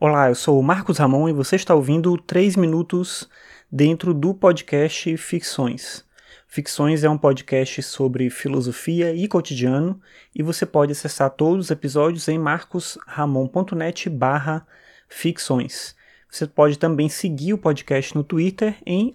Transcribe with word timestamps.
Olá, 0.00 0.28
eu 0.28 0.34
sou 0.36 0.60
o 0.60 0.62
Marcos 0.62 0.96
Ramon 0.98 1.28
e 1.28 1.32
você 1.32 1.56
está 1.56 1.74
ouvindo 1.74 2.16
3 2.16 2.54
minutos 2.54 3.28
dentro 3.68 4.14
do 4.14 4.32
podcast 4.32 5.16
Ficções. 5.16 6.04
Ficções 6.46 7.02
é 7.02 7.10
um 7.10 7.18
podcast 7.18 7.82
sobre 7.82 8.30
filosofia 8.30 9.12
e 9.12 9.26
cotidiano 9.26 10.00
e 10.32 10.40
você 10.40 10.64
pode 10.64 10.92
acessar 10.92 11.30
todos 11.30 11.64
os 11.64 11.70
episódios 11.72 12.28
em 12.28 12.38
marcosramon.net 12.38 14.08
barra 14.08 14.64
ficções. 15.08 15.96
Você 16.30 16.46
pode 16.46 16.78
também 16.78 17.08
seguir 17.08 17.54
o 17.54 17.58
podcast 17.58 18.14
no 18.14 18.22
Twitter 18.22 18.76
em 18.86 19.12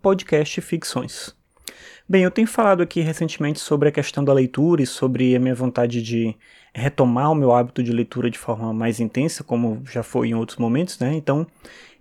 podcastficções. 0.00 1.34
Bem, 2.08 2.22
eu 2.22 2.30
tenho 2.30 2.46
falado 2.46 2.82
aqui 2.82 3.00
recentemente 3.00 3.58
sobre 3.58 3.88
a 3.88 3.92
questão 3.92 4.22
da 4.22 4.32
leitura 4.32 4.82
e 4.82 4.86
sobre 4.86 5.34
a 5.34 5.40
minha 5.40 5.54
vontade 5.54 6.02
de 6.02 6.36
retomar 6.74 7.30
o 7.30 7.34
meu 7.34 7.52
hábito 7.52 7.82
de 7.82 7.92
leitura 7.92 8.30
de 8.30 8.38
forma 8.38 8.72
mais 8.74 9.00
intensa, 9.00 9.42
como 9.42 9.82
já 9.90 10.02
foi 10.02 10.28
em 10.28 10.34
outros 10.34 10.58
momentos, 10.58 10.98
né? 10.98 11.14
Então, 11.14 11.46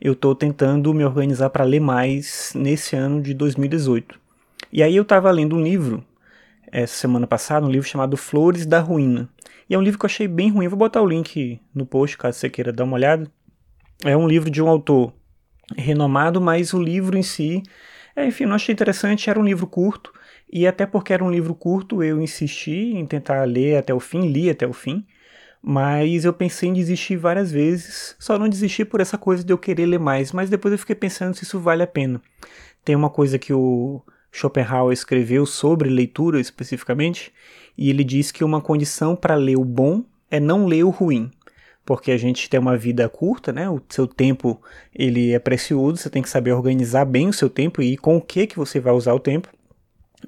eu 0.02 0.14
estou 0.14 0.36
tentando 0.36 0.94
me 0.94 1.06
organizar 1.06 1.50
para 1.50 1.64
ler 1.64 1.80
mais 1.80 2.52
nesse 2.56 2.96
ano 2.96 3.22
de 3.22 3.34
2018. 3.34 4.20
E 4.72 4.84
aí 4.84 4.96
eu 4.96 5.04
estava 5.04 5.32
lendo 5.32 5.56
um 5.56 5.64
livro 5.64 6.04
essa 6.72 6.96
semana 6.96 7.28
passada, 7.28 7.66
um 7.66 7.70
livro 7.70 7.88
chamado 7.88 8.18
Flores 8.18 8.66
da 8.66 8.80
Ruína. 8.80 9.30
E 9.70 9.76
é 9.76 9.78
um 9.78 9.82
livro 9.82 10.00
que 10.00 10.06
eu 10.06 10.10
achei 10.10 10.28
bem 10.28 10.50
ruim. 10.50 10.68
vou 10.68 10.78
botar 10.78 11.02
o 11.02 11.08
link 11.08 11.62
no 11.74 11.86
post 11.86 12.18
caso 12.18 12.40
você 12.40 12.50
queira 12.50 12.74
dar 12.74 12.84
uma 12.84 12.96
olhada. 12.96 13.32
É 14.04 14.18
um 14.18 14.28
livro 14.28 14.50
de 14.50 14.62
um 14.62 14.68
autor 14.68 15.14
renomado, 15.78 16.42
mas 16.42 16.74
o 16.74 16.82
livro 16.82 17.18
em 17.18 17.24
si 17.24 17.64
é, 18.16 18.26
enfim, 18.26 18.46
não 18.46 18.56
achei 18.56 18.74
interessante, 18.74 19.30
era 19.30 19.40
um 19.40 19.44
livro 19.44 19.66
curto, 19.66 20.14
e 20.52 20.68
até 20.68 20.86
porque 20.86 21.14
era 21.14 21.24
um 21.24 21.32
livro 21.32 21.56
curto, 21.56 22.04
eu 22.04 22.22
insisti 22.22 22.94
em 22.94 23.06
tentar 23.06 23.44
ler 23.46 23.78
até 23.78 23.94
o 23.94 24.00
fim, 24.00 24.28
li 24.28 24.50
até 24.50 24.68
o 24.68 24.74
fim, 24.74 25.06
mas 25.62 26.26
eu 26.26 26.34
pensei 26.34 26.70
em 26.70 26.74
desistir 26.74 27.16
várias 27.16 27.52
vezes, 27.52 28.16
só 28.20 28.38
não 28.38 28.50
desisti 28.50 28.86
por 28.86 29.02
essa 29.02 29.18
coisa 29.18 29.44
de 29.44 29.52
eu 29.52 29.58
querer 29.58 29.86
ler 29.86 30.00
mais, 30.00 30.32
mas 30.32 30.50
depois 30.50 30.72
eu 30.72 30.78
fiquei 30.78 30.96
pensando 30.96 31.34
se 31.36 31.44
isso 31.44 31.60
vale 31.60 31.82
a 31.82 31.88
pena. 31.88 32.22
Tem 32.86 32.96
uma 32.96 33.10
coisa 33.10 33.40
que 33.40 33.54
o 33.54 34.02
Schopenhauer 34.32 34.94
escreveu 34.94 35.46
sobre 35.46 35.90
leitura 35.90 36.40
especificamente, 36.40 37.34
e 37.78 37.90
ele 37.90 38.04
diz 38.04 38.32
que 38.32 38.44
uma 38.44 38.62
condição 38.62 39.16
para 39.16 39.36
ler 39.36 39.58
o 39.58 39.66
bom 39.66 40.04
é 40.30 40.40
não 40.40 40.66
ler 40.68 40.84
o 40.84 40.90
ruim 40.90 41.32
porque 41.86 42.12
a 42.12 42.18
gente 42.18 42.50
tem 42.50 42.60
uma 42.60 42.78
vida 42.78 43.08
curta, 43.10 43.52
né? 43.52 43.70
O 43.70 43.82
seu 43.90 44.08
tempo 44.08 44.62
ele 44.94 45.34
é 45.34 45.40
precioso, 45.40 45.98
você 45.98 46.10
tem 46.10 46.22
que 46.22 46.30
saber 46.30 46.54
organizar 46.54 47.06
bem 47.06 47.28
o 47.28 47.34
seu 47.34 47.50
tempo 47.50 47.82
e 47.82 47.98
com 47.98 48.18
o 48.18 48.22
que 48.22 48.48
que 48.48 48.58
você 48.58 48.80
vai 48.80 48.94
usar 48.94 49.14
o 49.14 49.20
tempo. 49.20 49.50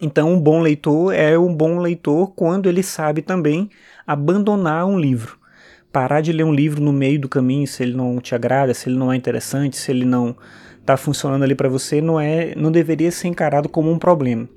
Então, 0.01 0.33
um 0.33 0.39
bom 0.39 0.59
leitor 0.59 1.13
é 1.13 1.37
um 1.39 1.53
bom 1.53 1.79
leitor 1.79 2.33
quando 2.35 2.67
ele 2.67 2.83
sabe 2.83 3.21
também 3.21 3.69
abandonar 4.05 4.85
um 4.85 4.99
livro. 4.99 5.37
Parar 5.91 6.19
de 6.19 6.33
ler 6.33 6.43
um 6.43 6.53
livro 6.53 6.81
no 6.81 6.91
meio 6.91 7.19
do 7.19 7.29
caminho, 7.29 7.65
se 7.65 7.81
ele 7.81 7.95
não 7.95 8.19
te 8.19 8.35
agrada, 8.35 8.73
se 8.73 8.89
ele 8.89 8.97
não 8.97 9.13
é 9.13 9.15
interessante, 9.15 9.77
se 9.77 9.91
ele 9.91 10.03
não 10.03 10.35
está 10.81 10.97
funcionando 10.97 11.43
ali 11.43 11.55
para 11.55 11.69
você, 11.69 12.01
não 12.01 12.19
é, 12.19 12.53
não 12.55 12.71
deveria 12.71 13.09
ser 13.11 13.29
encarado 13.29 13.69
como 13.69 13.89
um 13.89 13.97
problema. 13.97 14.47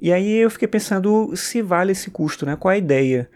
E 0.00 0.12
aí 0.12 0.32
eu 0.34 0.50
fiquei 0.50 0.68
pensando 0.68 1.34
se 1.34 1.60
vale 1.60 1.90
esse 1.90 2.10
custo, 2.10 2.46
né? 2.46 2.54
Qual 2.54 2.70
é 2.70 2.76
a 2.76 2.78
ideia 2.78 3.28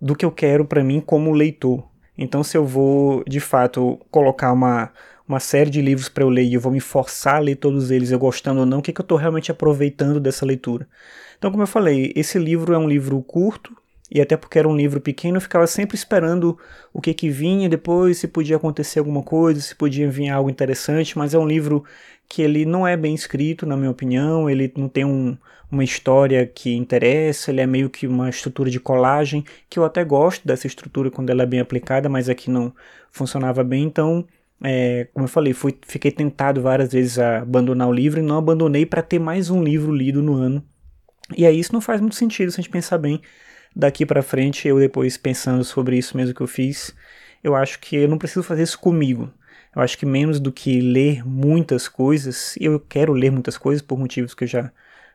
do 0.00 0.16
que 0.16 0.24
eu 0.24 0.30
quero 0.30 0.64
para 0.64 0.82
mim 0.82 1.00
como 1.00 1.30
leitor? 1.32 1.91
Então, 2.22 2.44
se 2.44 2.56
eu 2.56 2.64
vou 2.64 3.24
de 3.26 3.40
fato 3.40 3.98
colocar 4.10 4.52
uma, 4.52 4.92
uma 5.26 5.40
série 5.40 5.70
de 5.70 5.82
livros 5.82 6.08
para 6.08 6.24
eu 6.24 6.28
ler 6.28 6.44
e 6.44 6.54
eu 6.54 6.60
vou 6.60 6.72
me 6.72 6.80
forçar 6.80 7.36
a 7.36 7.38
ler 7.40 7.56
todos 7.56 7.90
eles, 7.90 8.10
eu 8.10 8.18
gostando 8.18 8.60
ou 8.60 8.66
não, 8.66 8.78
o 8.78 8.82
que, 8.82 8.92
que 8.92 9.00
eu 9.00 9.04
estou 9.04 9.18
realmente 9.18 9.50
aproveitando 9.50 10.20
dessa 10.20 10.46
leitura? 10.46 10.88
Então, 11.36 11.50
como 11.50 11.62
eu 11.62 11.66
falei, 11.66 12.12
esse 12.14 12.38
livro 12.38 12.72
é 12.72 12.78
um 12.78 12.88
livro 12.88 13.20
curto, 13.22 13.76
e 14.14 14.20
até 14.20 14.36
porque 14.36 14.58
era 14.58 14.68
um 14.68 14.76
livro 14.76 15.00
pequeno, 15.00 15.38
eu 15.38 15.40
ficava 15.40 15.66
sempre 15.66 15.96
esperando 15.96 16.58
o 16.92 17.00
que 17.00 17.14
que 17.14 17.30
vinha 17.30 17.66
depois, 17.66 18.18
se 18.18 18.28
podia 18.28 18.56
acontecer 18.56 18.98
alguma 18.98 19.22
coisa, 19.22 19.58
se 19.58 19.74
podia 19.74 20.10
vir 20.10 20.28
algo 20.28 20.50
interessante, 20.50 21.16
mas 21.16 21.32
é 21.32 21.38
um 21.38 21.46
livro 21.46 21.82
que 22.28 22.42
ele 22.42 22.66
não 22.66 22.86
é 22.86 22.94
bem 22.94 23.14
escrito, 23.14 23.64
na 23.64 23.74
minha 23.74 23.90
opinião, 23.90 24.50
ele 24.50 24.70
não 24.76 24.86
tem 24.86 25.02
um, 25.02 25.34
uma 25.70 25.82
história 25.82 26.46
que 26.46 26.74
interessa, 26.74 27.50
ele 27.50 27.62
é 27.62 27.66
meio 27.66 27.88
que 27.88 28.06
uma 28.06 28.28
estrutura 28.28 28.70
de 28.70 28.78
colagem, 28.78 29.44
que 29.70 29.78
eu 29.78 29.84
até 29.84 30.04
gosto 30.04 30.46
dessa 30.46 30.66
estrutura 30.66 31.10
quando 31.10 31.30
ela 31.30 31.44
é 31.44 31.46
bem 31.46 31.60
aplicada, 31.60 32.06
mas 32.10 32.28
aqui 32.28 32.50
não 32.50 32.74
funcionava 33.10 33.64
bem, 33.64 33.84
então, 33.84 34.26
é, 34.62 35.08
como 35.14 35.24
eu 35.24 35.28
falei, 35.28 35.54
fui, 35.54 35.74
fiquei 35.86 36.10
tentado 36.10 36.60
várias 36.60 36.92
vezes 36.92 37.18
a 37.18 37.38
abandonar 37.38 37.88
o 37.88 37.92
livro 37.92 38.20
e 38.20 38.22
não 38.22 38.36
abandonei 38.36 38.84
para 38.84 39.00
ter 39.00 39.18
mais 39.18 39.48
um 39.48 39.62
livro 39.64 39.90
lido 39.90 40.20
no 40.20 40.34
ano. 40.34 40.62
E 41.34 41.46
aí 41.46 41.58
isso 41.58 41.72
não 41.72 41.80
faz 41.80 41.98
muito 41.98 42.16
sentido 42.16 42.50
se 42.50 42.60
a 42.60 42.62
gente 42.62 42.70
pensar 42.70 42.98
bem, 42.98 43.22
daqui 43.74 44.04
para 44.06 44.22
frente, 44.22 44.68
eu 44.68 44.78
depois 44.78 45.16
pensando 45.16 45.64
sobre 45.64 45.96
isso 45.96 46.16
mesmo 46.16 46.34
que 46.34 46.40
eu 46.40 46.46
fiz, 46.46 46.94
eu 47.42 47.54
acho 47.54 47.78
que 47.80 47.96
eu 47.96 48.08
não 48.08 48.18
preciso 48.18 48.42
fazer 48.42 48.62
isso 48.62 48.78
comigo. 48.78 49.32
Eu 49.74 49.82
acho 49.82 49.96
que 49.96 50.04
menos 50.04 50.38
do 50.38 50.52
que 50.52 50.80
ler 50.80 51.26
muitas 51.26 51.88
coisas, 51.88 52.54
eu 52.60 52.78
quero 52.78 53.12
ler 53.12 53.32
muitas 53.32 53.56
coisas 53.56 53.82
por 53.82 53.98
motivos 53.98 54.34
que 54.34 54.44
eu 54.44 54.48
já, 54.48 54.70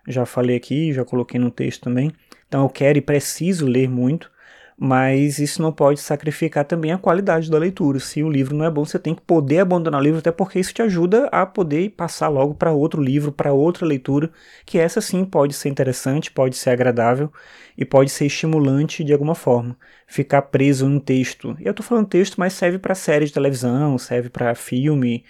já 0.07 0.25
falei 0.25 0.55
aqui, 0.55 0.91
já 0.91 1.05
coloquei 1.05 1.39
no 1.39 1.51
texto 1.51 1.83
também. 1.83 2.11
Então 2.47 2.63
eu 2.63 2.69
quero 2.69 2.97
e 2.97 3.01
preciso 3.01 3.65
ler 3.67 3.87
muito 3.87 4.31
mas 4.79 5.39
isso 5.39 5.61
não 5.61 5.71
pode 5.73 5.99
sacrificar 5.99 6.63
também 6.63 6.91
a 6.91 6.97
qualidade 6.97 7.49
da 7.49 7.57
leitura. 7.57 7.99
Se 7.99 8.21
o 8.21 8.29
livro 8.29 8.55
não 8.55 8.63
é 8.65 8.69
bom, 8.69 8.85
você 8.85 8.99
tem 8.99 9.15
que 9.15 9.21
poder 9.21 9.59
abandonar 9.59 9.99
o 9.99 10.03
livro, 10.03 10.19
até 10.19 10.31
porque 10.31 10.59
isso 10.59 10.73
te 10.73 10.81
ajuda 10.83 11.27
a 11.31 11.45
poder 11.47 11.89
passar 11.91 12.27
logo 12.27 12.53
para 12.53 12.71
outro 12.71 13.01
livro, 13.01 13.31
para 13.31 13.51
outra 13.53 13.85
leitura, 13.87 14.31
que 14.65 14.77
essa 14.77 15.01
sim 15.01 15.25
pode 15.25 15.53
ser 15.55 15.69
interessante, 15.69 16.31
pode 16.31 16.55
ser 16.55 16.69
agradável 16.69 17.31
e 17.77 17.83
pode 17.83 18.11
ser 18.11 18.27
estimulante 18.27 19.03
de 19.03 19.13
alguma 19.13 19.33
forma. 19.35 19.75
Ficar 20.05 20.43
preso 20.43 20.87
num 20.87 20.99
texto. 20.99 21.55
E 21.59 21.65
eu 21.65 21.71
estou 21.71 21.85
falando 21.85 22.07
texto, 22.07 22.35
mas 22.37 22.53
serve 22.53 22.77
para 22.77 22.93
série 22.95 23.25
de 23.25 23.33
televisão, 23.33 23.97
serve 23.97 24.29
para 24.29 24.53
filme, 24.53 25.23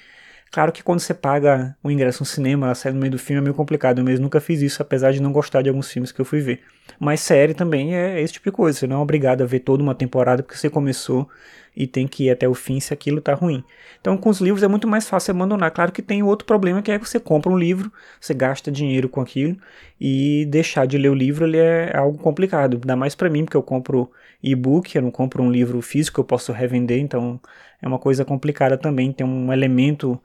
Claro 0.52 0.72
que 0.72 0.84
quando 0.84 1.00
você 1.00 1.13
paga 1.13 1.75
o 1.84 1.91
ingresso 1.91 2.22
no 2.22 2.25
cinema, 2.25 2.72
a 2.72 2.75
série 2.75 2.96
no 2.96 3.02
meio 3.02 3.12
do 3.12 3.19
filme 3.19 3.40
é 3.40 3.44
meio 3.44 3.53
complicado. 3.53 4.00
Eu 4.00 4.06
mesmo 4.06 4.24
nunca 4.24 4.40
fiz 4.40 4.62
isso, 4.62 4.81
apesar 4.81 5.12
de 5.12 5.22
não 5.22 5.31
gostar 5.31 5.62
de 5.62 5.69
alguns 5.69 5.91
filmes 5.91 6.12
que 6.12 6.19
eu 6.19 6.25
fui 6.25 6.40
ver. 6.40 6.62
Mas 7.00 7.19
série 7.19 7.53
também 7.53 7.96
é 7.96 8.22
esse 8.22 8.34
tipo 8.34 8.50
de 8.50 8.52
coisa. 8.52 8.80
Você 8.80 8.88
não 8.88 8.97
é 8.97 9.00
obrigado 9.00 9.41
a 9.41 9.46
ver 9.46 9.59
toda 9.59 9.84
uma 9.84 9.96
temporada 9.96 10.41
porque 10.41 10.58
você 10.58 10.69
começou 10.69 11.30
e 11.77 11.85
tem 11.85 12.07
que 12.07 12.25
ir 12.25 12.31
até 12.31 12.49
o 12.49 12.55
fim 12.55 12.79
se 12.79 12.91
aquilo 12.91 13.21
tá 13.21 13.35
ruim. 13.35 13.63
Então, 14.01 14.17
com 14.17 14.29
os 14.29 14.41
livros 14.41 14.63
é 14.63 14.67
muito 14.67 14.88
mais 14.88 15.07
fácil 15.07 15.31
abandonar. 15.31 15.69
Claro 15.69 15.91
que 15.91 16.01
tem 16.01 16.23
outro 16.23 16.45
problema 16.47 16.81
que 16.81 16.91
é 16.91 16.97
que 16.97 17.07
você 17.07 17.19
compra 17.19 17.51
um 17.51 17.57
livro, 17.57 17.93
você 18.19 18.33
gasta 18.33 18.71
dinheiro 18.71 19.07
com 19.07 19.21
aquilo 19.21 19.55
e 20.01 20.45
deixar 20.47 20.87
de 20.87 20.97
ler 20.97 21.09
o 21.09 21.13
livro 21.13 21.45
ele 21.45 21.57
é 21.57 21.95
algo 21.95 22.17
complicado. 22.17 22.77
Ainda 22.77 22.95
mais 22.95 23.13
para 23.13 23.29
mim, 23.29 23.45
porque 23.45 23.55
eu 23.55 23.61
compro 23.61 24.11
e-book, 24.41 24.95
eu 24.95 25.03
não 25.03 25.11
compro 25.11 25.43
um 25.43 25.51
livro 25.51 25.79
físico, 25.81 26.19
eu 26.19 26.25
posso 26.25 26.51
revender, 26.51 26.99
então 26.99 27.39
é 27.79 27.87
uma 27.87 27.99
coisa 27.99 28.25
complicada 28.25 28.75
também. 28.75 29.11
Tem 29.11 29.25
um 29.25 29.53
elemento 29.53 30.19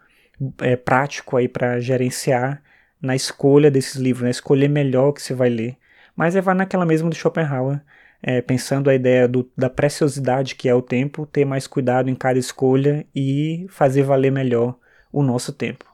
é, 0.60 0.74
prático 0.74 1.36
aí 1.36 1.48
para 1.48 1.78
gerenciar 1.80 2.62
na 3.00 3.14
escolha 3.14 3.70
desses 3.70 3.96
livros, 3.96 4.24
né? 4.24 4.30
escolher 4.30 4.68
melhor 4.68 5.08
o 5.08 5.12
que 5.12 5.20
você 5.22 5.34
vai 5.34 5.50
ler. 5.50 5.76
Mas 6.16 6.34
é 6.34 6.40
vai 6.40 6.54
naquela 6.54 6.86
mesma 6.86 7.10
do 7.10 7.16
Schopenhauer, 7.16 7.82
é, 8.22 8.40
pensando 8.40 8.88
a 8.88 8.94
ideia 8.94 9.28
do, 9.28 9.50
da 9.56 9.68
preciosidade 9.68 10.54
que 10.54 10.68
é 10.68 10.74
o 10.74 10.82
tempo, 10.82 11.26
ter 11.26 11.44
mais 11.44 11.66
cuidado 11.66 12.08
em 12.08 12.14
cada 12.14 12.38
escolha 12.38 13.06
e 13.14 13.66
fazer 13.68 14.02
valer 14.02 14.30
melhor 14.32 14.78
o 15.12 15.22
nosso 15.22 15.52
tempo. 15.52 15.91